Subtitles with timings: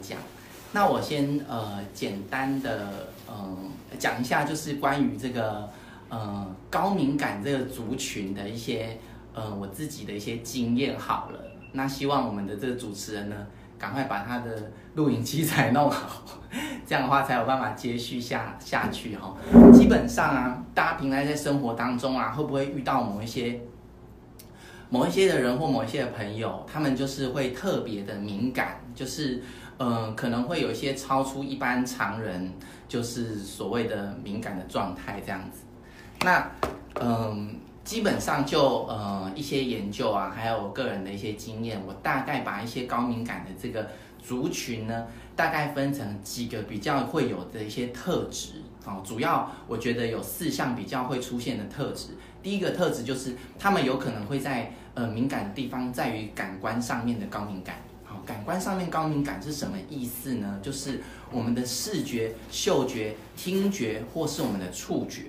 [0.00, 0.18] 讲。
[0.70, 3.56] 那我先呃简单的嗯、
[3.90, 5.66] 呃、讲一下，就是关于这个
[6.10, 8.98] 呃高敏感这个族群的一些
[9.32, 11.40] 呃我自己的一些经验好了。
[11.72, 13.46] 那希望我们的这个主持人呢，
[13.78, 16.38] 赶快把他的录影器材弄好，
[16.86, 19.34] 这样的话才有办法接续下下去哈。
[19.72, 23.58] 基本上啊，大家平常在生活当中啊，会不会遇到某一些
[24.90, 29.42] 某一些的人或某一些的朋友，他们就是会特别的敏感，就是。
[29.78, 32.52] 嗯、可能会有一些超出一般常人，
[32.88, 35.60] 就是所谓的敏感的状态这样子。
[36.20, 36.50] 那
[37.00, 43.88] 嗯、基本上就呃一些研究啊，还有我个人的一些经验，我大概把一些高敏感的这个
[44.20, 49.02] 族群呢，大概分成几个比较会有的一些特质啊、哦。
[49.04, 52.08] 主要我觉得有四项比较会出现的特质。
[52.42, 57.76] 第一个特质就是他们有可能会在呃敏感的地方在于感官上面的高敏感。
[58.28, 60.60] 感官上面高敏感是什么意思呢？
[60.62, 61.00] 就是
[61.32, 65.22] 我们的视觉、嗅觉、听觉，或是我们的触觉。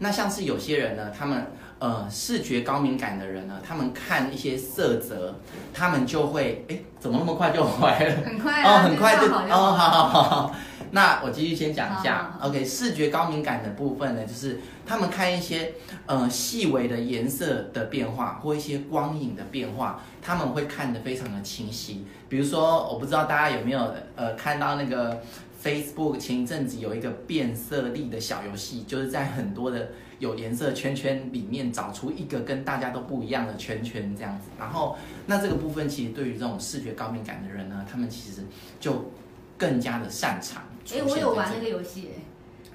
[0.00, 1.46] 那像是有些人呢，他们
[1.78, 5.38] 呃视觉高敏感的人呢，他们看一些色泽，
[5.72, 8.16] 他们就会哎，怎么那么快就坏了？
[8.22, 10.54] 很快、啊、哦，很快就，就哦，好好好好。
[10.94, 15.72] 那我继续先讲一下，OK，视觉高敏感的部分呢，就是他们看一些
[16.04, 22.04] 呃细微的颜色的变化或一些光影的变化，他们会看得非常的清晰。
[22.28, 25.22] 比如说，我不知道大家有没有呃看到那个
[25.64, 34.48] Facebook 前一阵子有一个变色力的小游戏，就是在很多的有颜色圈圈里面找出一个跟大家都不一样的圈圈这样子。
[34.58, 38.42] 然后，那这个部分其实对于这种视觉高敏感的人呢，他们其实
[38.78, 39.10] 就
[39.62, 40.60] 更加的擅长。
[40.92, 42.10] 哎、欸，我有玩那个游戏，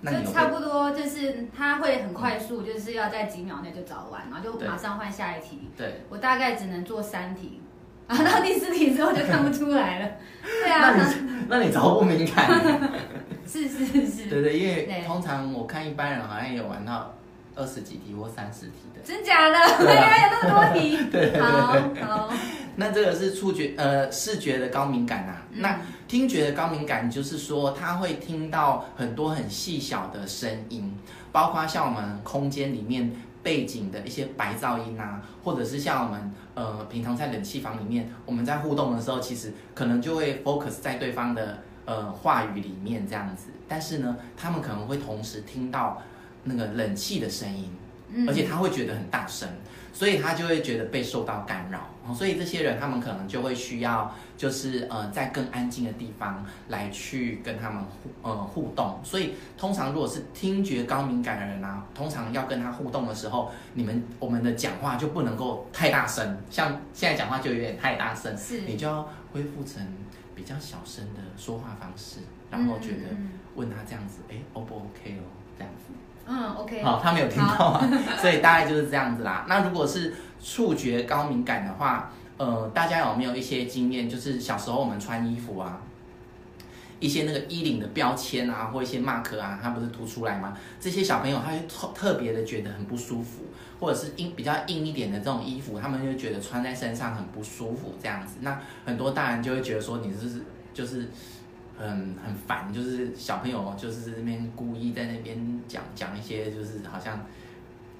[0.05, 5.69] 哎，就差不多就是他会很快速，就是要在几秒内就找完，然后就马上换下一题。
[5.75, 7.59] 对，我大概只能做三题，
[8.07, 10.09] 然后到第四题之后就看不出来了。
[10.41, 11.13] 对啊，那你
[11.49, 12.49] 那你超不敏感。
[13.45, 17.13] 是是是，对对，因为通常我看一般人好像也有玩到
[17.55, 19.01] 二十几题或三十题的。
[19.03, 19.55] 真假的？
[19.85, 20.97] 原来、啊、有那么多题。
[21.11, 21.41] 对对对。
[21.41, 22.27] 好。
[22.27, 22.33] 好
[22.79, 30.95] 那这个是触觉呃视觉的高敏感啊，嗯、那听觉的高敏感就是说他会听到很多很细小的声音，
[31.31, 33.11] 包括像我们空间里面
[33.41, 46.01] 背景的一些白噪音啊，或者是像我们呃平常在冷气房里面我们在互动的时候，其实可能就会 focus 在对方的呃话语里面这样子，但是呢，他们可能会同时听到
[46.43, 47.71] 那个冷气的声音，
[48.27, 49.47] 而且他会觉得很大声。
[49.93, 51.79] 所以他就会觉得被受到干扰，
[52.13, 58.99] 所以这些人他们可能就会需要，就是呃在更安静的地方来去跟他们互呃互动。
[59.03, 69.83] 所以通常如果是听觉高敏感的人啊，通常要跟他互动的时候，你们我们的讲话就不能够太大声，像现在讲话就有点太大声，是你就要恢复成
[70.35, 72.19] 比较小声的说话方式，
[72.51, 73.17] 然后觉得
[73.55, 75.25] 问他这样子，哎，O 不 OK 哦，
[75.57, 75.91] 这样子。
[76.29, 76.83] 嗯，OK。
[76.83, 77.89] 好，他没有听到啊，
[78.19, 79.45] 所以大概就是这样子啦。
[79.47, 84.09] 那如果是触觉高敏感的话，呃，大家有没有一些经验？
[84.09, 85.79] 就是小时候我们穿衣服啊，
[86.99, 90.57] 一些那个衣领的标签啊，或一些 mark 啊，它不是凸出来吗？
[90.81, 93.43] 这些小朋友他会特特别的觉得很不舒服，
[93.79, 98.35] 或者是硬比较硬一点的这种衣服，他们就觉得穿在身上很不舒服这样子。
[98.41, 100.41] 那很多大人就会觉得说，你是
[100.73, 101.09] 就是。
[101.77, 107.23] 很很烦，就是小朋友就是那边故意在那边讲讲一些，就是好像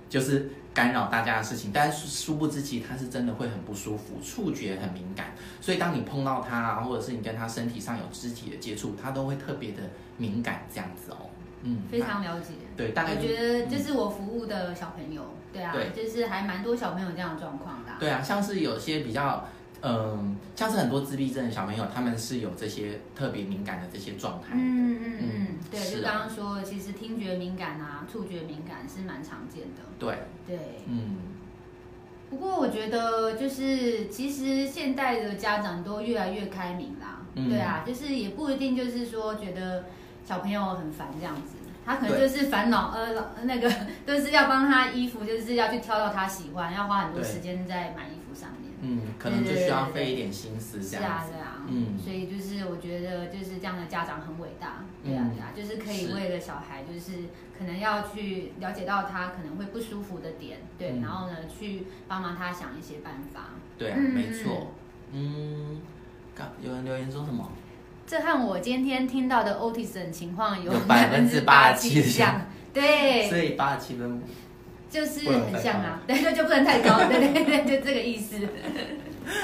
[0.10, 5.28] 就是干扰大家的事情，但是殊不知其实他是真的会很不舒服，触觉很敏感，
[5.62, 9.84] 所以当你碰到他，或者是你跟他身体上有肢体的接触，他都会特别的
[10.18, 11.30] 敏感这样子哦。
[11.62, 12.54] 嗯，非常了解。
[12.76, 17.92] 对，大概我觉得就是我服务的小朋友，嗯、对啊，对，就是还蛮多小朋友这样的状况的。
[18.00, 19.46] 对啊，像是有些比较。
[19.82, 24.50] 嗯，像是很多自闭症的小朋友，他们是有这些特别敏感的这些状态。
[24.54, 29.84] 嗯嗯嗯，对，就刚刚说，其实听觉敏感啊，触觉敏感是蛮常见的。
[30.00, 30.18] 对
[30.48, 31.18] 对，嗯。
[32.30, 37.22] 不过我觉得，就是其实现在的家长都越来越开明啦。
[37.36, 39.86] 嗯、对啊，就是也不一定就是说觉得
[40.26, 41.54] 小朋友很烦这样子，
[41.86, 43.72] 他可能就是烦恼呃那个
[44.06, 48.67] 都是要帮他衣服，就是要去挑到他喜欢，要花很多时间在买衣服上面。
[48.82, 51.32] 嗯，可能就需要费一点心思这样子。
[51.32, 51.54] 是啊，对啊。
[51.68, 54.86] 嗯，所以就是我觉得就是这样的家长很伟大。
[55.04, 57.24] 对啊，对啊，就是可以为了小孩，就是
[57.58, 63.50] 可能要去了解到他可能会不舒服的点，对，然后呢去帮忙他想一些办法。
[63.78, 64.74] 对啊，没错。
[65.12, 65.82] 嗯，
[66.36, 67.50] 刚有人留言说什么？
[68.06, 72.46] 这和我今天听到的 autism 情况有百分之八十七像。
[72.74, 73.28] 对。
[73.28, 74.22] 所以八十七分。
[74.90, 78.38] 就是很像啊， 对，就就不能太高，对对对，就这个意思。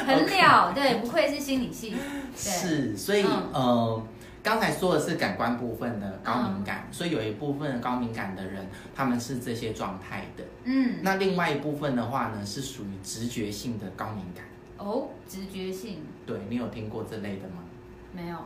[0.06, 1.95] 很了，对，不愧是心理系。
[2.36, 3.51] 是，所以嗯。
[3.54, 4.07] 呃
[4.44, 10.44] 刚才说的是感官部分的高敏感，嗯、所以有一部分高敏感的人，他们是这些状态的。
[10.66, 14.44] 嗯，那另外一部分的话呢，是属于直觉性的高敏感。
[14.78, 16.00] 哦，直觉性。
[16.25, 17.63] 对，你有听过这类的吗？
[18.12, 18.38] 没有。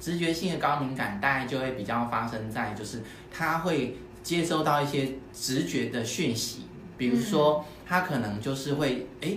[0.00, 6.62] 直觉性的高敏感大概就会比较发生在，就是他会接收到一些直觉的讯息，
[6.96, 9.36] 比如说他可能就是会，哎，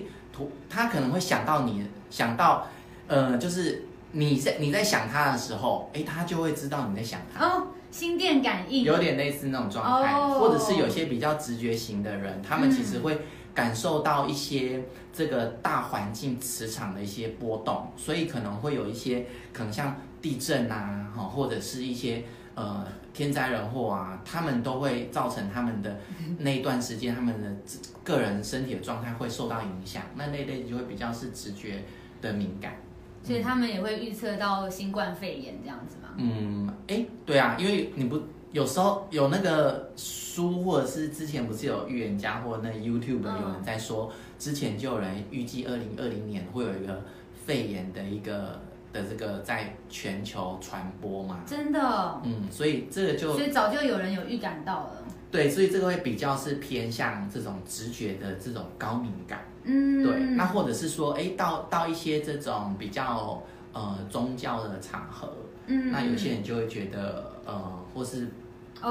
[0.70, 2.68] 他可能会想到你，想到，
[3.08, 3.86] 呃，就是。
[4.18, 7.46] 你在你在想他的时候，哎，他就会知道你在想他。
[7.46, 13.20] 哦，心电感应，有点类似那种状态，哦、或者是有些比较直觉型的人，他们其实会
[13.54, 22.24] 感受到一些这个大环境磁场的一些波动，所以可能会有一些可能像地震啊，哈，或者是一些
[22.56, 25.98] 呃天灾人祸啊，他们都会造成他们的
[26.40, 27.56] 那一段时间，他们的
[28.04, 30.02] 个人身体的状态会受到影响。
[30.16, 31.84] 那那类就会比较是直觉
[32.22, 32.76] 的敏感。
[33.24, 36.10] 所以他们也会预测到新冠肺炎这样子吗？
[36.18, 38.22] 嗯，哎，对啊，因为你不
[38.52, 47.02] 有时候有那个书，或者是之前不是有预言家或那 YouTube 有人在说，之前就有人预计二零二零年会有一个
[47.46, 48.62] 肺炎的一个
[48.96, 51.42] 的这个在全球传播嘛？
[51.46, 52.22] 真的？
[52.24, 54.92] 嗯，所以这个就所以早就有人有预感到了。
[55.30, 59.44] 对，所以这个会比较是偏向这种直觉的这种高敏感。
[59.64, 63.44] 嗯，对，那或者是说，哎，到到一些这种比较
[63.74, 65.34] 呃宗教的场合，
[65.68, 67.62] 嗯，那有些人就会觉得呃，
[67.94, 68.30] 或是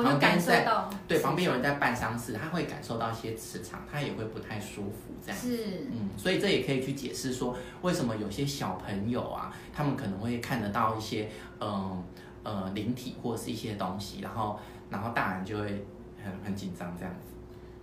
[0.03, 5.41] 旁边在、哦、对旁边有人在办丧事，他会感受到一些磁场，他也会不太舒服这样。
[5.41, 11.29] 是，嗯，所以这也可以去解释说，为什么有些小朋友啊，他们可能会看得到一些
[11.61, 12.03] 嗯
[12.43, 14.59] 呃，呃灵体或者是一些东西，然后
[14.91, 15.85] 然后大人就会
[16.23, 17.33] 很很紧张这样子。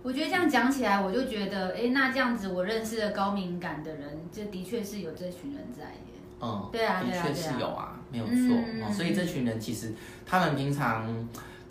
[0.02, 5.98] 我觉得这样讲起来，我就觉得，哎，那这样子我认识的高敏感的人，就的确是有这群人在耶。
[6.40, 8.34] 嗯，对啊，的确是有啊，没有错。
[8.34, 9.94] 嗯，所以这群人其实
[10.26, 11.06] 他们平常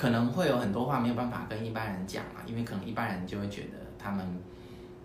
[0.01, 4.25] 可能会有很多话没有办法跟一般人讲啊，因为可能一般人就会觉得他们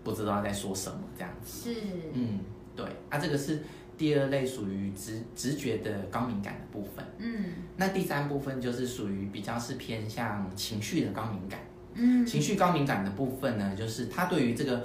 [0.03, 1.71] 不知道在说什么这样子。
[1.71, 1.81] 是。
[2.13, 2.39] 嗯，
[2.75, 2.83] 对。
[3.07, 3.61] 啊，这个是
[3.95, 7.05] 第二类属于直直觉的高敏感的部分。
[7.19, 7.45] 嗯。
[7.75, 11.59] 那第三部分就是属于比较是偏向情绪的高敏感。
[11.93, 14.83] 嗯，情绪高敏感的部分呢，就是他对于这个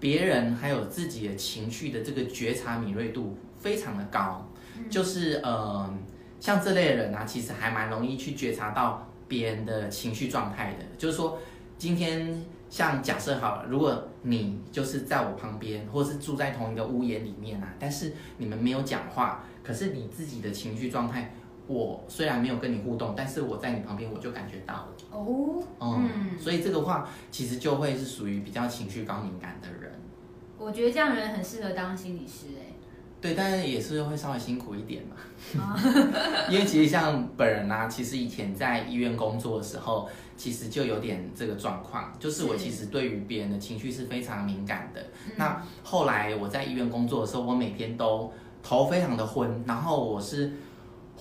[0.00, 4.44] 别人还有自己的情绪的这个觉察敏锐度非常的高，
[4.90, 5.88] 就是呃，
[6.40, 10.84] 像这类的人啊，其实还蛮容易去觉察到别人的情绪状态的。
[10.98, 11.38] 就是说，
[11.78, 21.32] 今天像假设好了，如果你就是在我旁边，或是住在同一个屋檐里面啊，但是你们没有讲话，可是你自己的情绪状态。
[21.66, 24.88] 我虽然没有跟你互动，但是我在你旁边，我就感觉到了。
[25.12, 29.92] 哦，嗯，所以这个话其实就会是属于比较情绪高敏感的人。
[30.58, 32.69] 我觉得这样的人很适合当心理师，哎。
[33.20, 35.76] 对，但是也是会稍微辛苦一点嘛。
[36.48, 45.04] 因为其实像本人啊，其实以前在医院工作的时候，其实就有点这个状况，就是我其实对于别人的情绪是非常敏感的。
[45.36, 48.32] 那后来我在医院工作的时候，我每天都
[48.62, 50.52] 头非常的昏，然后我是。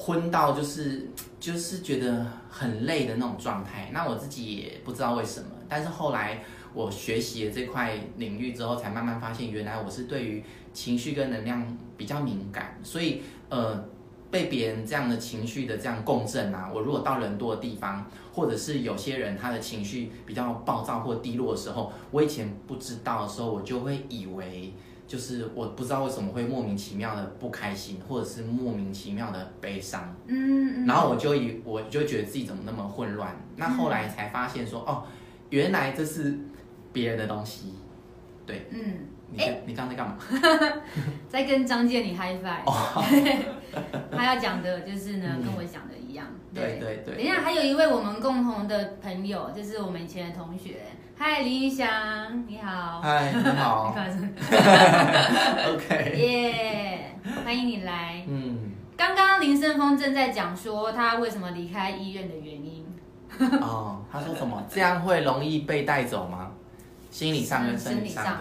[0.02, 1.12] 昏到就是
[1.42, 6.42] 就是觉得很累的那种状态，那我自己也不知道为什么，但是后来
[6.74, 10.42] 我学习了这块领域之后，才慢慢发现原来我是对于
[10.80, 13.84] 情绪跟能量比较敏感，所以呃
[14.32, 24.74] 被别人这样的情绪的这样共振啊，我如果到人多的地方，或者是有些人他的情绪比较暴躁或低落的时候，我以前不知道的时候，我就会以为。
[25.10, 35.04] 就是我不知道为什么会莫名其妙的不开心，或者是莫名其妙的悲伤，嗯，然后我就以我就觉得自己怎么那么混乱，那后来才发现说，哦，
[35.50, 36.38] 原来这是
[36.94, 37.74] 别人的东西，
[38.46, 38.80] 对，嗯，
[39.32, 40.18] 你你刚才在干嘛？
[41.30, 42.64] 在跟张健你 high five，
[44.12, 47.16] 他要讲的就是呢，跟我讲的一样，对对对。
[47.16, 50.78] 等一下，还有一位我们共同的朋友，就是我们以前的同学。
[51.18, 51.88] 嗨，林玉祥，
[52.48, 53.02] 你好。
[53.02, 53.94] 嗨，你好。
[55.74, 56.16] OK。
[56.18, 58.24] 耶，欢迎你来。
[58.28, 58.72] 嗯。
[58.98, 62.86] 刚刚林胜峰正在讲说他为什么离开医院的原因。
[63.62, 64.64] 哦，他说什么？
[64.70, 66.52] 这样会容易被带走吗？
[67.12, 68.40] 心理上跟生理上的。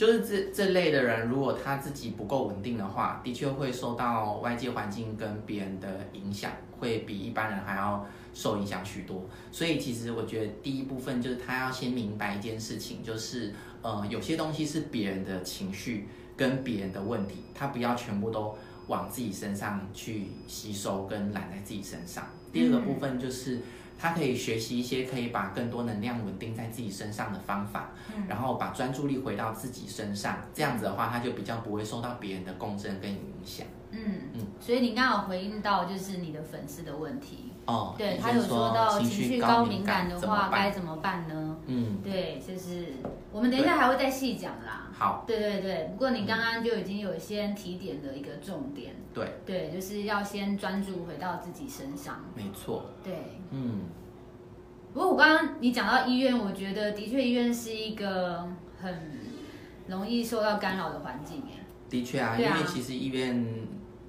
[0.00, 8.06] 就是这这类的人，如果他自己不够稳定的话，的确会受到外界环境跟别人的影响，会比一般人还要。
[8.32, 13.52] 受影响许多，所以其实我觉得第一部分就是他要先明白一件事情，就是
[13.82, 22.24] 呃有些东西是别人的情绪跟别人的问题，他不要全部都往自己身上去吸收跟揽在自己身上。
[22.52, 23.58] 第二个部分就是
[24.00, 33.66] 他可以学习一些可以把更多能量稳定在自己身上的方法，嗯，然后把专注力回到自己身上，这样子的话，他就比较不会受到别人的共振跟影响。
[33.90, 34.00] 嗯。
[34.32, 41.56] 嗯，所以你刚好回应到就是你的粉丝的问题哦，对，他有说到情绪高敏感的话该怎么办呢？
[41.66, 42.94] 嗯，对，就是
[43.32, 44.88] 我们等一下还会再细讲啦。
[44.92, 52.24] 好，对对对，不过你刚刚就已经有先提点的一个重点，对对，就是要先专注回到自己身上。
[52.34, 53.14] 没错，对，
[53.50, 53.82] 嗯。
[54.92, 58.44] 不过我刚刚你讲到医院，我觉得的确医院是一个
[58.82, 58.92] 很
[59.86, 61.64] 容易受到干扰的环境耶。
[61.88, 63.46] 的确啊，因为其实医院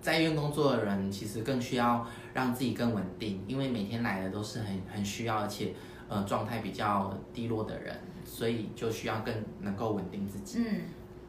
[0.02, 5.74] 在医院工作的人，其实更需要让自己更稳定，因为每天来的都是很很需要，而且
[6.08, 10.60] 呃状态比较低落的人，所以就需要更能够稳定自己。
[10.60, 10.82] 嗯。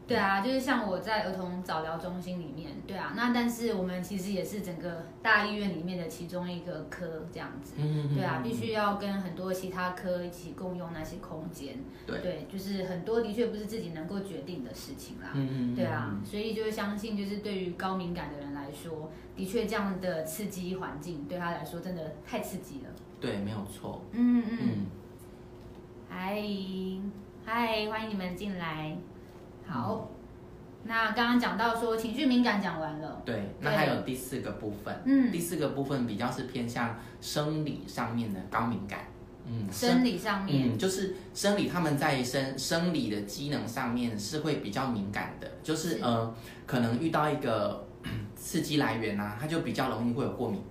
[0.05, 7.75] 对啊，就是像我在儿童早疗中心里面，对啊，那但是我们其实也是整个大医院里面的其中一个科这样子，
[8.13, 22.89] 对啊，必须要跟很多其他科一起共用那些空间，对，对，就是很多的确不是自己能够决定的事情啦，嗯嗯对啊，所以就相信就是对于高敏感的人来说，的确这样的刺激环境对他来说真的太刺激了，
[23.19, 24.85] 对，没有错，嗯嗯，
[26.09, 26.41] 嗨
[27.45, 28.95] 嗨，欢迎你们进来。
[29.67, 30.09] 好，
[30.83, 39.01] 那刚刚讲到说情绪敏感讲完了，对，那还有第四个部分，嗯，第四个部分比较是偏向生理上面的高敏感，
[39.45, 46.03] 嗯，生理上面，嗯，就是生理他们在生生理的机能上面是会比较敏感的，就是，是。
[46.03, 46.33] 呃，
[46.65, 47.82] 可能遇到一个
[48.43, 50.61] 刺激来源啊，他就比较容易会有过敏。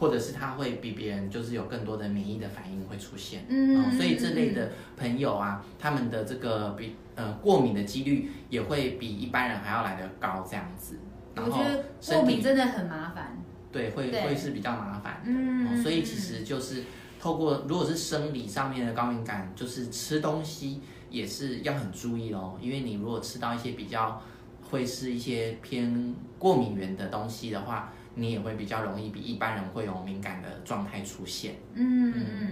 [0.00, 11.00] 或者是他会比别人就是有更多的免疫的反应会出现，嗯，嗯，所以这类的朋友啊，他们的这个比呃过敏的几率也会比一般人还要来得高，这样子。
[11.34, 11.84] 然后我觉得
[12.14, 13.36] 过敏真的很麻烦，
[13.72, 16.84] 对，会会是比较麻烦，嗯，所以其实就是
[17.18, 24.22] 透过如果是生理上面的高敏感，就是吃东西也是要很注意哦，因为你如果吃到一些比较
[24.70, 27.92] 会是一些偏过敏源的东西的话。
[28.14, 31.54] 你也会比较容易比一般人会有敏感的状态出现。
[31.74, 32.50] 嗯嗯，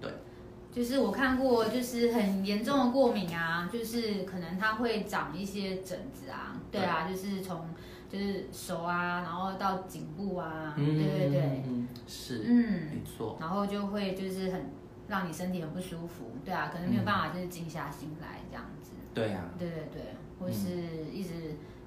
[0.00, 0.08] 对，
[0.70, 7.16] 就是我看过，就是很严重的过敏啊，就是可能它会长一些疹子啊，对啊，对。
[7.16, 7.66] 就是从
[8.08, 14.70] 就是手啊，然后到颈部啊，嗯、对对对，嗯，是，嗯，没错，然后就会就是很
[15.08, 18.92] 让你身体很不舒服，对啊，可能没有办法就是静下心来这样子。
[19.12, 20.02] 对啊，对对对，
[20.40, 20.68] 或是
[21.12, 21.30] 一直。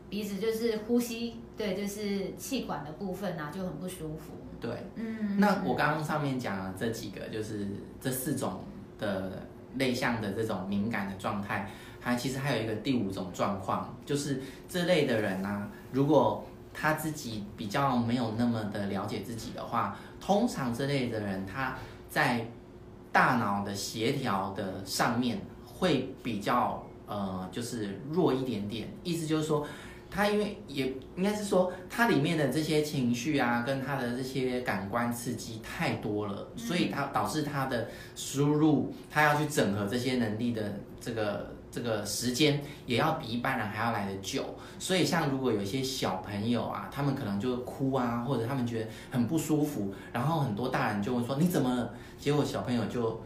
[0.10, 4.34] 鼻子就是呼吸，对，就是气管的部分啊，就很不舒服。
[4.62, 5.40] 对，嗯。
[5.40, 7.68] 那我刚刚上面讲了这几个，就是
[8.00, 8.60] 这四种
[9.00, 11.68] 的类项的这种敏感的状态，
[12.00, 21.76] 还其实还有一个第五种状况，就是这类的人啊，如果他自己比较没有那么的了解自己的话，通常这类的人他
[22.08, 22.46] 在
[23.12, 29.66] 大脑的协调的上面会比较呃，就是弱一点点，意思就是说。
[30.16, 40.62] 他因为也应该是说，他里面的这些情绪啊，跟他的这些感官刺激太多了，所以他导致他的输入，他要去整合这些能力的
[41.02, 44.46] 这个这个时间，也要比一般人还要来得久。
[44.78, 51.92] 所以像如果有一些小朋友啊，他们可能就哭啊，或者他们觉得很不舒服，然后很多大人就会说你怎么了？
[52.20, 53.20] 结果小朋友就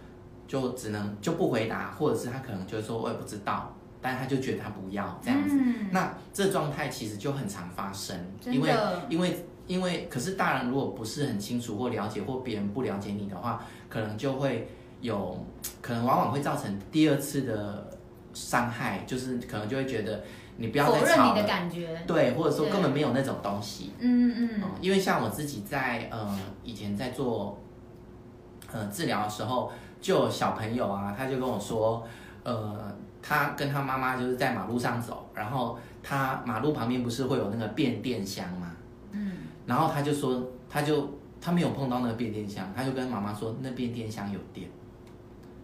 [0.48, 3.74] 就只能就不回答，或者是他可能就会说我也不知道。
[4.08, 8.74] 但他就觉得他不要这样子，嗯、那这状态其实就很常发生，因为
[9.10, 14.70] 因为因为，可是大人如果不是很清楚或了解，或别人不了解你的话，可能就会
[15.02, 15.46] 有，
[15.82, 17.92] 可能往往会造成第二次的
[18.34, 20.24] 伤害，就是可能就会觉得
[20.56, 24.50] 你不要再吵了，你的感觉，对，或者说根本没有那种东西，嗯嗯。
[24.64, 27.60] 嗯，因为像我自己在呃以前在做
[28.72, 32.08] 呃治疗的时候，就有小朋友啊，他就跟我说，
[32.46, 32.96] 呃。
[33.22, 38.72] 他跟他妈妈就是在马路上走，然后他马路旁边不是会有那个变电箱吗？
[39.12, 44.70] 嗯，然后他就说，他就他没有碰到那个变电箱，他就跟妈妈说那变电箱有电。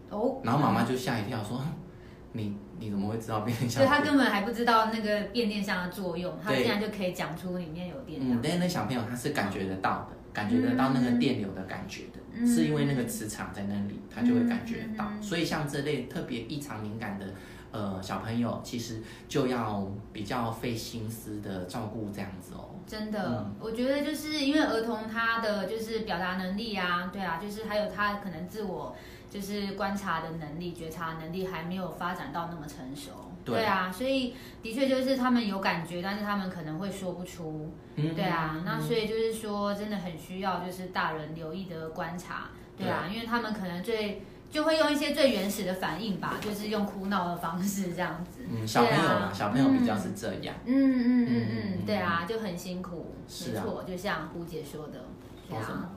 [0.09, 1.59] 哦，然后妈妈就吓一跳，说
[2.33, 8.19] ：“你你怎么会知道变电箱？”所以他根本还不知道那个变电箱的作用，他竟然就可以讲出里面有电。
[8.21, 15.11] 嗯，但是那小朋友他是感觉得到的，感觉得到那个电流的感觉的，嗯、是因为那个磁场在那里，他就会感觉得到。
[15.11, 17.25] 嗯、所以像这类特别异常敏感的。
[17.73, 22.69] 呃，小朋友其实就要比较费心思的照顾这样子哦。
[22.85, 28.95] 真的，嗯、我觉得就是因为儿童他的就是表达能力啊，对啊，就是还有他可能自我
[29.27, 33.09] 就是观察的能力、觉察能力还没有发展到那么成熟。
[33.43, 37.71] 对，啊，所以的确就是他们有感觉，但是他们可能会说不出。
[37.95, 42.49] 嗯，对啊，嗯、那所以就是说真的很需要就是大人留意的观察。
[42.77, 48.41] 对啊，因为他们可能最就会用一些最原始的反应吧，就是用哭闹的方式这样子。
[48.49, 50.55] 嗯，小朋友嘛，小朋友比较是这样。
[50.65, 55.03] 嗯嗯嗯嗯，对啊，就很辛苦，是啊，没错，就像胡姐说的，
[55.49, 55.89] 对啊。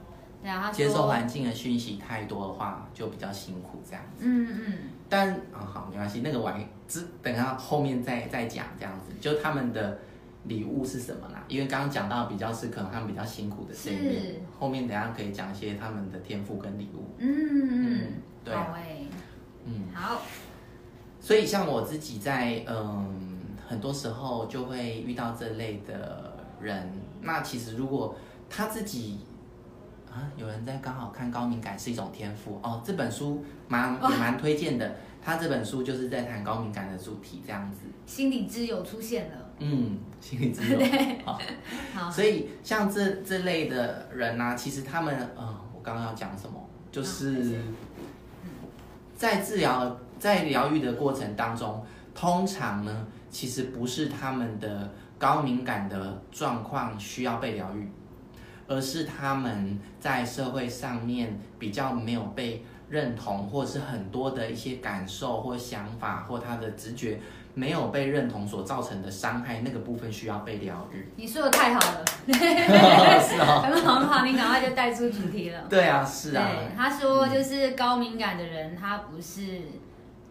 [0.43, 4.25] 对啊，他接受环境的讯息太多的话，就比较辛苦这样子。
[4.27, 4.79] 嗯嗯。
[5.09, 9.13] 但啊，好，没关系，那个玩之等下后面再再讲这样子。
[9.21, 9.99] 就他们的
[10.45, 11.45] 礼物是什么啦？
[11.49, 17.05] 因为刚刚讲到比较是可能他们比较辛苦的这一面，后面等下可以讲一些他们的天赋跟礼物。
[17.19, 18.13] 嗯嗯，
[18.45, 18.55] 对。
[18.55, 19.07] 好欸。
[19.65, 20.21] 嗯，好。
[21.21, 23.31] 所以像我自己在嗯，
[23.67, 26.93] 很多时候就会遇到这类的人。
[27.21, 28.17] 那其实如果
[28.49, 29.21] 他自己。
[30.17, 34.97] 啊，有人在刚好看高敏感是一种天赋哦，这本书蛮也蛮推荐的。
[35.23, 37.81] 他这本书就是在谈高敏感的主题，这样子。
[38.07, 39.37] 心理之友出现了。
[39.59, 40.79] 嗯，心理之友。
[40.81, 41.23] 对。
[41.25, 41.39] 好。
[41.93, 42.11] 好。
[42.11, 46.67] 所以像这这类的人呢、啊，其实他们，嗯、呃，我刚刚要讲什么？
[46.91, 47.61] 就是
[49.15, 57.91] 在治疗、在疗愈的过程当中，通常呢，其实不是他们的高敏感的状况需要被疗愈。
[58.69, 67.19] 而是他们在社会上面比较没有被认同，或是很多的一些感受或想法或他的直觉
[67.55, 71.09] 没有被认同所造成的伤害，那个部分需要被疗愈。
[71.17, 75.65] 你说的太好了， 是哦， 很好很好，你赶快就带出主题了。
[75.69, 76.49] 对啊，是啊。
[76.53, 79.63] 对，他说就是高敏感的人，他不是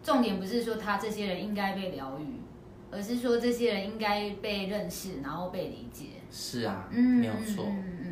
[0.02, 2.40] 重点，不是说他这些人应该被疗愈，
[2.90, 6.06] 而是说这些人应该被认识，然后被理解。
[6.30, 7.64] 是啊，嗯，没有错。
[7.66, 8.05] 嗯，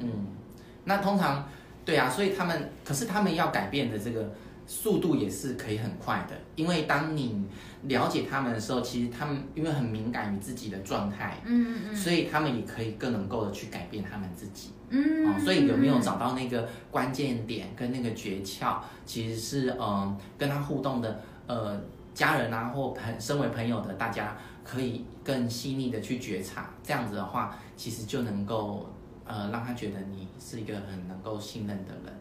[0.85, 1.49] 那通常，
[1.85, 4.33] 对啊，所以他们，可是他们要改变的这个
[4.67, 7.45] 速度也是可以很快的，因为当你
[7.83, 21.79] 了解他们的时候，其实他们因为很敏感于自己的状态，嗯嗯嗯，所以他们也可以更能够的去改变他们自己，嗯，哦，所以有没有找到那个关键点跟那个诀窍，其实是嗯、呃，跟他互动的呃
[22.15, 28.91] 家人啊或朋身为朋友的大家，可以更细腻的去觉察，这样子的话，其实就能够。
[29.27, 32.13] 呃，让他觉得你是一个很能够信任的人。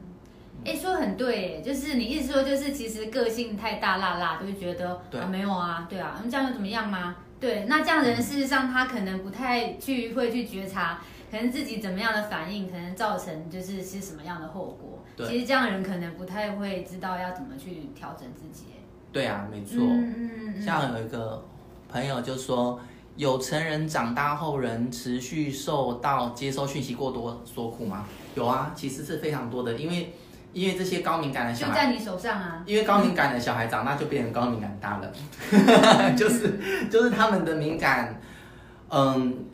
[0.66, 7.18] 哎、欸，说很对，就是你意思说，就是其实个性太大辣辣，就会觉得对啊没有啊，对啊，那这样又怎么样吗？
[7.40, 15.04] 对，那这样的人事实上他可能不太去会去觉察，可能自己怎么样的反应，可能造成就是是什么样的后果。
[15.18, 18.68] 对，其实这样的人可能不太会知道要怎么去调整自己。
[19.12, 19.80] 对啊，没错。
[19.82, 20.62] 嗯嗯嗯。
[20.62, 21.44] 像有一个
[21.90, 22.80] 朋友就说。
[23.16, 28.06] 有成人长大后仍持续受到接收讯息过多所苦吗？
[28.36, 30.14] 有啊，其实是非常多的，因为
[30.52, 38.20] 因为这些高敏感的小孩就在你手上啊，因为高敏感的小孩长大就变成高敏感大人， 就是就是他们的敏感，
[38.90, 39.46] 嗯，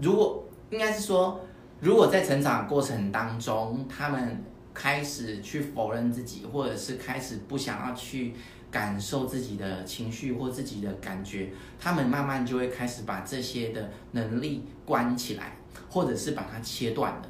[0.00, 1.40] 如果应该是说，
[1.80, 8.34] 如果在成长过程当中，他们开始去否认自己，或者是开始不想要去。
[8.74, 15.56] 感受自己的情绪或自己的感觉，他们慢慢就会开始把这些的能力关起来，
[15.88, 17.22] 或者是把它切断了，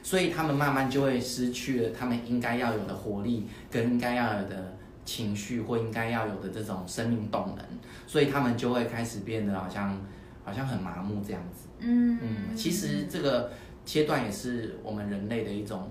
[0.00, 7.66] 所以他们慢慢就会失去了他们应该要有的活力，跟应该要有的情绪或应该要有的这种生命动能，
[8.06, 10.00] 所以他们就会开始变得好像
[10.44, 11.66] 好像很麻木这样子。
[11.80, 13.50] 嗯嗯，其实这个
[13.84, 15.90] 切断也是我们人类的一种。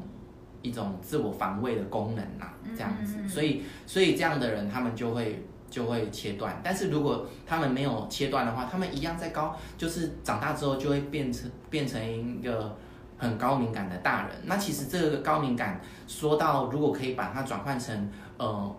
[0.66, 12.76] 一种自我防卫的功能呐、啊，这样子，所以所以这样的人他们就会就会切断，但是如果他们没有切断的话，他们一样在高，就是长大之后就会变成变成一个
[13.18, 14.36] 很高敏感的大人。
[14.46, 18.76] 那其实这个高敏感说到，如果可以把它转换成呃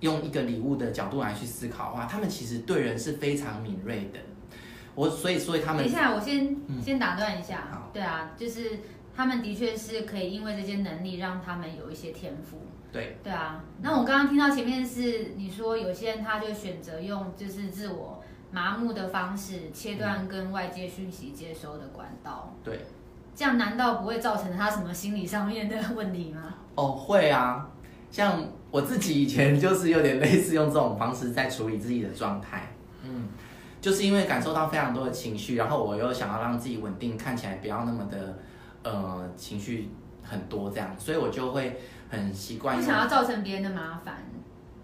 [0.00, 4.18] 用一个礼物的角度来去思考的话，他们其实对人是非常敏锐的。
[4.94, 8.80] 我所以所以他们等一下，我先、嗯、先打断一下，好，对啊，就是。
[9.16, 12.58] 他们的确是可以因为这些能力让他们有一些天赋。
[12.92, 13.16] 对。
[13.22, 22.54] 对啊，那我刚刚听到前面是你说有些人他就选择用就是自我麻木的方式切断跟外界讯息接收的管道。
[22.64, 22.80] 对。
[23.34, 26.54] 这样难道不会造成他什么心理上面的问题吗？
[26.74, 27.68] 哦，会啊。
[28.10, 32.72] 像我自己以前就是有点类似用这种方式在处理自己的状态。
[33.02, 33.28] 嗯。
[33.80, 38.38] 就是因为感受到非常多的情绪，然后我又想要让自己稳定，看起来不要那么的。
[38.84, 39.88] 呃，情绪
[40.22, 42.76] 很多这样，所以我就会很习惯。
[42.76, 44.22] 不想要造成别人的麻烦。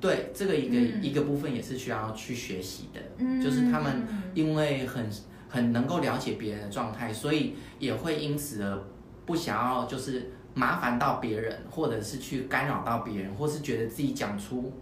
[0.00, 5.06] 对，这个一个、嗯、一个部分也是需要去学习的，嗯、就是他们因为很
[5.48, 8.82] 很能够了解别人的状态，所以也会因此而
[9.26, 14.72] 不想要就是麻烦到别人，或者是去干扰到别人，或是觉得自己讲出。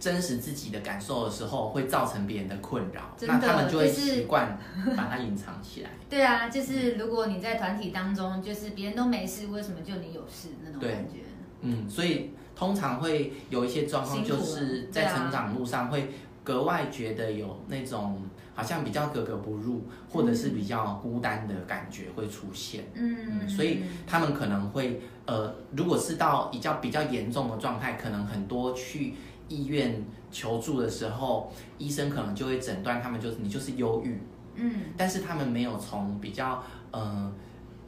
[0.00, 4.58] 真实自己的感受的时候，会造成别人的困扰，那他们就会习惯
[4.96, 5.90] 把它隐藏起来。
[6.08, 11.18] 对啊，就是如果你在团体当中，就是别人都没事，为什么就你有事那种感觉？
[11.60, 16.10] 嗯，所以通常会有一些状况，就是在成长路上会
[16.42, 18.22] 格外觉得有那种
[18.54, 22.84] 好像比较格格不入，或者是比较孤单的感觉会出现。
[22.94, 29.14] 嗯，嗯，所以他们可能会呃，如果是到比较比较严重的状态，可能很多去
[29.50, 34.18] 医院求助的时候，医生可能就会诊断他们就是你就是忧郁。
[34.54, 37.30] 嗯，但是他们没有从比较呃。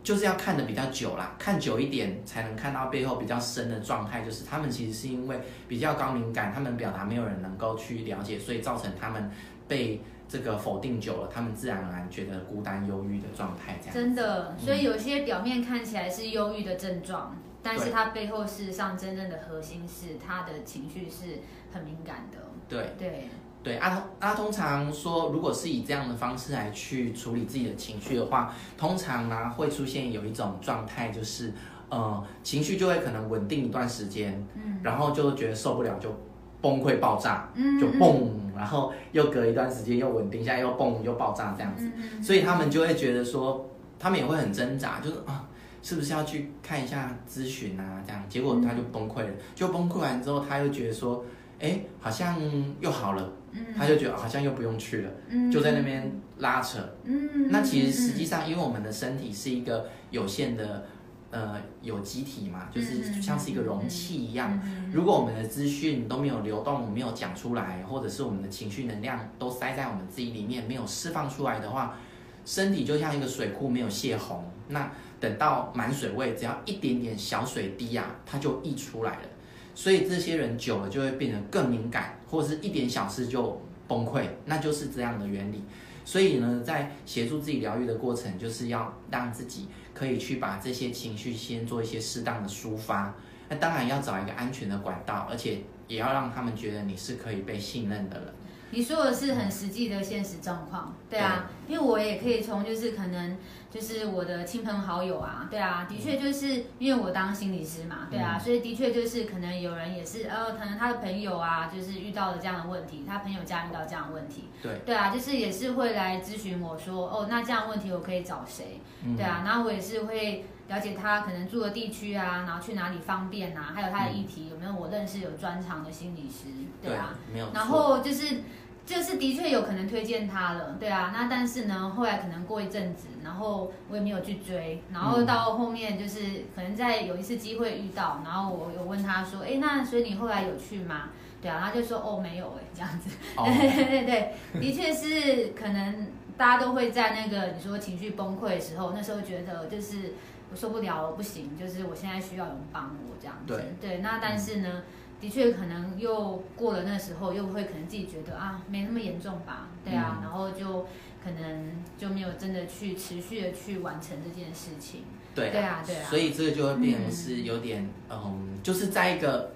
[0.04, 4.22] 就是要看的比较久啦，看久一点才能看到背后比较深的状态。
[4.22, 9.30] 就是他们其实是因为比较高敏感，他们表达没有人能够去了解，所以造成他们
[9.68, 13.78] 被这个否定久了，他们自然而然觉得孤单、忧郁的状态。
[13.80, 21.40] 这样真的，所以有些表面看起来是忧郁的症状，嗯、但是他背后事实上真正的核心是他的情绪是
[21.72, 22.38] 很敏感的。
[22.68, 22.94] 对。
[22.98, 23.28] 对。
[23.64, 31.52] 对，阿通阿通常说，如果是以这样的方式来去处理自己的情绪的话，通常呢会出现有一种状态，就是
[31.88, 36.12] 呃情绪就会可能稳定一段时间，嗯，然后就觉得受不了就
[36.60, 41.88] 崩溃爆炸，嗯，就嘣，然后又隔一段时间又稳定下来，又嘣又爆炸这样子，
[42.20, 43.64] 所以他们就会觉得说，
[43.96, 45.48] 他们也会很挣扎，就是啊
[45.82, 51.24] 是不是要去看一下咨询啊这样，结果他就崩溃了，就崩溃完之后他又觉得说，
[51.58, 52.40] 哎好像
[52.80, 53.32] 又好了。
[53.76, 56.78] 他就觉得好像又不用去了，嗯、就在那边拉扯。
[57.04, 60.86] 嗯、那其实实际上，因为我们的身体是一个有限的，
[61.30, 64.58] 呃，有机体嘛，就是像是一个容器一样。
[64.90, 71.98] 如果我们的资讯都没有流动，没有讲出来，或者是我们的情绪能量都塞在我们自己里面，没有释放出来的话，
[72.46, 74.42] 身体就像一个水库没有泄洪。
[74.72, 79.28] 那等到满水位，只要一点点小水滴啊，它就溢出来了。
[79.74, 85.62] 所以这些人久了就会变得更敏感，或者是一点小事就崩溃，那就是这样的原理。
[86.04, 93.14] 所以呢，在协助自己疗愈的过程，就是要让自己可以去把这些情绪先做一些适当的抒发。
[93.48, 98.28] 那当然要找一个安全的管道，而且也要让他们觉得你是可以被信任的人。
[98.72, 103.36] 你说的是很实际的现实状况，对啊，对，因为我也可以从就是可能
[103.70, 118.80] 就是我的亲朋好友啊，对啊，的确就是因为我当心理师嘛，对啊，所以的确就是可能有人也是呃，可能他的朋友啊，就是遇到了这样的问题，他朋友家遇到这样的问题，对，对啊，就是也是会来咨询我说，哦，那这样的问题我可以找谁？
[119.16, 126.48] 对啊，然后我也是会了解他可能住的地区啊，然后去哪里方便啊，还有他的议题有没有我认识有专长的心理师，
[126.82, 128.42] 对啊，没有，然后就是。
[128.84, 141.10] 就是的确有可能推荐他了，对啊，那但是呢，后来可能过一阵子，然后我也没有去追，然后到后面就是可能在有一次机会遇到，然后我有问他说，哎，那所以你后来有去吗？
[141.40, 150.14] 对啊，他就说哦没有哎，这样子，哦、对对对，的确是可能大家都会在那个你说情绪崩溃的时候，那时候觉得就是
[150.50, 154.68] 我受不了了，不行，就是我现在需要有人帮我这样子，对对，那但是呢。
[154.72, 154.82] 嗯
[155.22, 160.82] 的确，可能又过了那时候，又会可能自己觉得啊，没那么严重吧，对啊，嗯、然后就
[161.22, 165.02] 可能就没有真的去持续的去完成这件事情。
[165.32, 166.10] 对啊，对啊，对啊。
[166.10, 169.52] 所以这个就会变成是有点，嗯，嗯，就是在一个，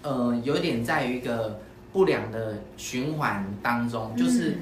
[0.00, 1.60] 呃，有点在于一个
[1.92, 4.56] 不良的循环当中，就是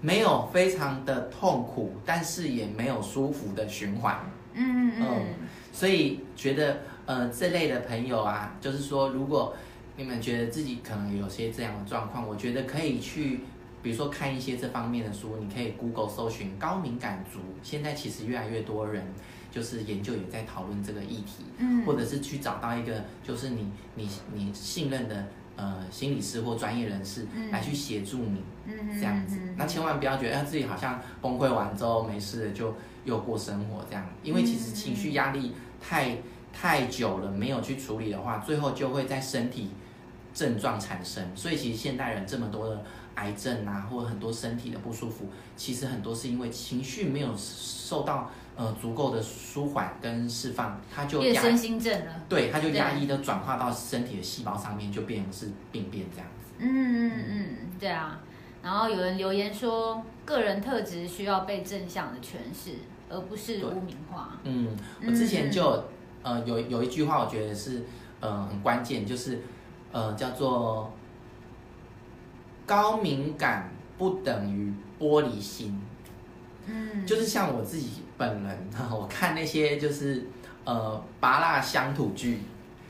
[0.00, 4.30] 没有非常的痛苦，但是也没有舒服的循环。
[4.54, 5.24] 嗯嗯，嗯，
[5.72, 6.82] 所以觉得。
[7.06, 9.54] 呃，这类的朋友啊，就是说，如果
[9.96, 13.40] 你们觉得自己可能有些这样的状况，我觉得可以去，
[13.80, 17.38] 比如说看一些这方面的书，你可以 Google 搜寻高敏感族。
[17.62, 19.06] 现在其实越来越多人
[19.52, 29.38] 就是研究也在讨论这个议题，嗯，或者是去找到一个就是你你你信任的呃心理师或专业人士来去协助你，嗯，这样子。
[29.56, 36.18] 那千万不要觉得自己好像崩溃完之后没事了就又过生活这样，因为其实情绪压力太。
[36.58, 39.72] 太久了没有去处理的话，最后就会在身体
[40.32, 41.22] 症状产生。
[41.36, 42.82] 所以其实现代人这么多的
[43.16, 52.12] 癌症啊，或者很多身体的不舒服，其实很多是因为情绪没有受到呃足够的舒缓跟释放，它就变身心症了。
[52.26, 56.54] 对，它就压抑的转化到身体的细胞上面，就变成是病变这样子。
[56.58, 58.18] 嗯嗯嗯，对啊。
[58.62, 62.76] 然后有人留言说，个人特质需要被正向的诠释，
[63.10, 64.38] 而不是污名化。
[64.44, 64.68] 嗯，
[65.06, 65.84] 我之前就。
[66.26, 67.84] 呃，有有一句话，我觉得是，
[68.18, 69.40] 呃，很关键，就是，
[69.92, 70.92] 呃，叫做
[72.66, 75.80] 高敏感不等于玻璃心。
[76.66, 80.26] 嗯，就是像我自己本人，我看那些就是，
[80.64, 82.40] 呃，芭辣乡土剧，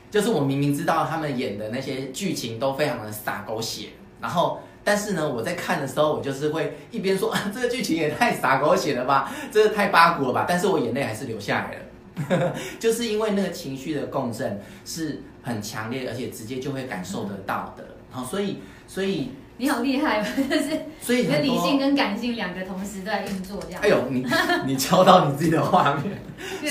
[0.09, 11.81] 就是我明明知道他们演的那些剧情都非常的洒狗血，然后，但是呢，我在看的时候，我就是会一边说，啊，这个剧情也太洒狗血了吧，这个太八股了吧，但是我眼泪还是流下来了。
[12.79, 17.83] 就是因为那个情绪的共振是很强烈，而且直接就会感受得到的。
[18.09, 23.81] 好，所以所以你好厉害， 就是所以理性跟感性两个同时在运作这样。
[23.81, 24.25] 哎呦，你
[24.65, 26.17] 你敲到你自己的画面，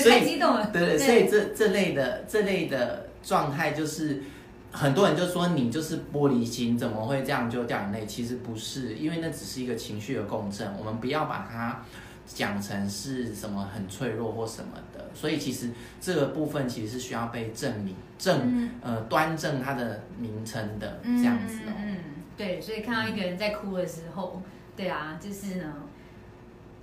[0.03, 0.69] 太激动了。
[0.71, 4.23] 对对，所以这这类的这类的状态就是。
[4.69, 8.05] 很多人就说你就是玻璃心，怎么会这样就掉眼泪？
[8.05, 10.71] 其实不是，因为那只是一个情绪的共振。
[10.77, 11.83] 我们不要把它
[12.27, 15.09] 讲成是什么很脆弱或什么的。
[15.15, 21.73] 所以其实这个部分其实是需要被证明、正、嗯、呃端正它的名称的这样子哦。
[21.77, 21.97] 嗯，
[22.37, 24.41] 对，所以看到一个人在哭的时候，
[24.75, 25.73] 对啊，就是呢。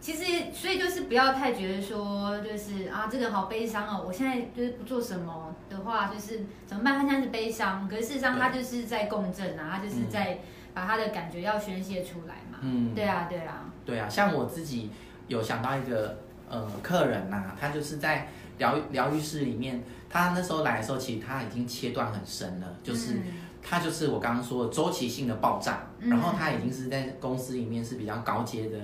[0.00, 4.04] 其实，所以就是不要太觉得说，就是啊，这个好悲伤哦。
[4.06, 6.98] 我现在就是不做什么的话，就是怎么办？
[6.98, 10.40] 他现在是悲伤，可是事实上他就是在共振啊，他就是在
[10.74, 12.58] 把他的感觉要宣泄出来嘛。
[12.60, 14.06] 嗯，对啊，对啊，对啊。
[14.06, 14.90] 像我自己
[15.28, 23.22] 有想到一个呃客人呐、啊，他就是在疗疗愈室里面，他那时候来的时候，其实他已经切断很深了，就是、嗯、
[23.62, 28.78] 他就是我刚刚说的周期性的爆炸，然后他已经是在公司里面是比较高阶的。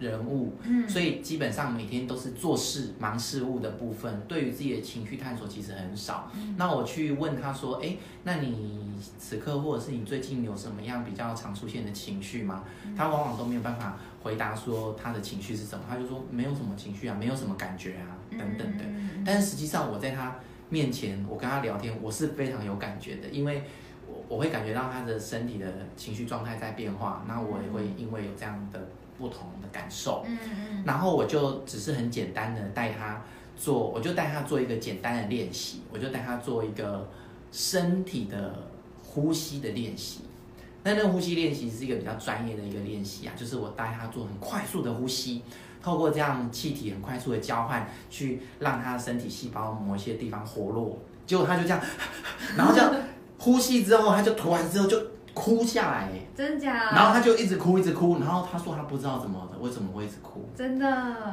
[0.00, 6.30] 人物，嗯，所以基本上每天都是做事忙事务的部分，对于自己的情绪探索其实很少。
[6.34, 12.64] 嗯，那我去问他说，哎，那你此刻或者是你最近有什么样比较常出现的情绪吗？
[12.84, 18.84] 嗯，他往往都没有办法回答说他的情绪是什么，他就说没有什么情绪啊，没有什么感觉啊，等等的。
[19.24, 20.34] 但是实际上我在他
[20.70, 23.64] 面前，我跟他聊天，我是非常有感觉的，因为
[24.06, 28.80] 我我会感觉到他的身体的情绪状态在变化，那我也会因为有这样的。
[29.20, 33.22] 不同的感受，嗯嗯，然后我就只是很简单的带他
[33.54, 37.06] 做，我就带他做一个简单的练习，我就带他做一个
[37.52, 38.54] 身体的
[39.04, 40.20] 呼吸的练习。
[40.82, 45.42] 那那个呼吸练习是一个比较专业的一个练习啊，就是我带他做很快速的呼吸，
[45.82, 50.98] 透过这样气体很快速的交换，去让他身体细胞某一些地方活络。
[51.26, 51.80] 结果他就这样，
[52.56, 52.90] 然后这样
[53.38, 54.98] 呼吸之后，他就吐完之后就。
[55.32, 56.90] 哭下来，真假？
[56.92, 58.18] 然后他就一直哭，一直哭。
[58.18, 60.48] 然后他说他不知道怎么的，为什么会一直哭？
[60.56, 60.86] 真的。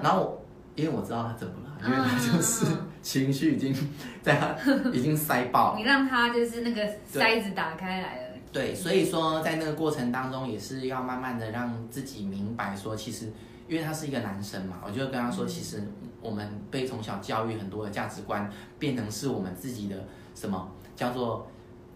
[0.03, 0.39] 然后
[0.75, 2.65] 因为我知道他怎么了，因为他就是
[3.01, 3.75] 情绪已经
[4.21, 4.55] 在他
[4.91, 5.75] 已经塞爆。
[5.75, 8.35] 你让他就是那个塞子打开来了。
[8.51, 13.31] 对，所以说在那个过程当中，也是要慢慢的让自己明白说，其实
[13.67, 15.81] 因为他是一个男生嘛，我就跟他说，其实
[16.21, 20.05] 我们被从小教育很多的价值观，变成是我们自己的
[20.35, 21.47] 什么叫做。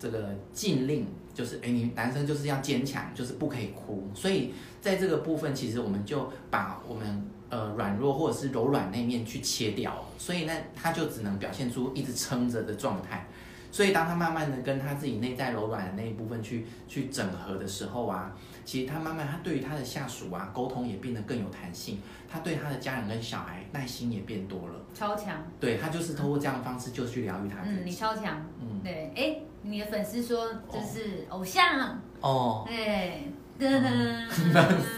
[0.01, 4.10] 这个禁令就是，哎，你男生就是要坚强，就是不可以哭。
[4.13, 13.26] 所以在这个部分，其实我们就把我们呃软弱或者是柔软那面去切掉，所以呢，他就只能表现出一直撑着的状态。
[13.74, 24.76] 所以当他慢慢的跟他自己内在柔软的那一部分去去整合的时候啊，其实他慢慢他对于他的下属啊沟通也变得更有弹性，他对他的家人跟小孩耐心也变多了。
[24.94, 25.41] 超强。
[25.58, 27.78] 对，他就是通过这样的方式就去疗愈他自己。
[27.80, 28.46] 嗯，你超强。
[28.60, 29.39] 嗯，对，哎。
[29.63, 34.43] 你的粉丝说就是偶像哦，对，噔噔，什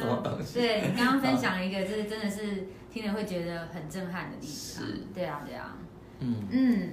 [0.06, 0.60] 么东西？
[0.60, 4.86] 对，你刚刚分享一个，就是真的是听了会觉得很震撼的例子。
[4.86, 5.76] 是，对啊，对啊，
[6.20, 6.90] 嗯嗯，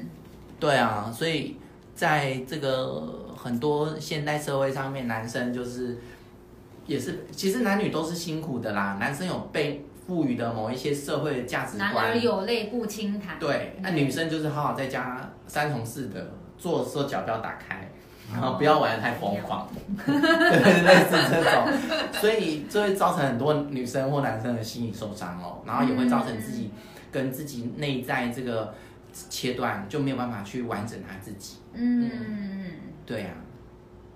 [0.58, 1.58] 对啊，所以
[1.94, 5.98] 在这个很多现代社会上面，男生就是
[6.86, 8.96] 也是，其实男女都是辛苦的啦。
[8.98, 13.38] 男生有被赋予的某一些社会的价值观，男儿有泪不轻弹。
[13.38, 16.20] 对，那女生就是好好在家三从四德。
[16.60, 17.90] 做的时候脚不要打开，
[18.30, 19.66] 然后不要玩的太疯狂，
[20.06, 21.66] 对，类似这种，
[22.12, 26.70] 所以就会造成很多女生或男生的心理受伤哦，然后也会造成自己
[27.10, 28.74] 跟自己内在这个
[29.12, 31.56] 切断，就没有办法去完整他自己。
[31.72, 32.10] 嗯。
[32.12, 32.72] 嗯，
[33.06, 33.48] 对呀、啊。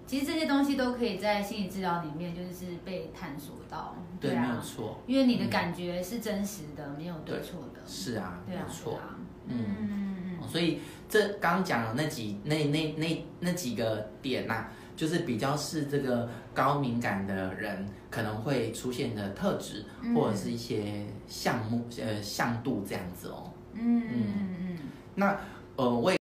[0.06, 7.80] 其实这些东西都可以在心理治疗里面就是被探索到，对，没有错，因为你的感觉是真实的，嗯、没有对错的。
[7.86, 8.96] 是啊，对啊，没错。
[8.96, 9.16] 啊。
[9.48, 9.56] 嗯。
[9.80, 10.13] 嗯，
[10.48, 10.78] 所以。
[11.06, 23.48] 这刚刚讲的那几那那那那几个点呐、啊，就是比较是这个高敏感的人可能会出现的特质，嗯、或者是一些项目呃像度这样子哦。
[23.74, 24.24] 嗯嗯
[24.58, 24.78] 嗯。
[25.14, 25.38] 那
[25.76, 26.18] 呃，我也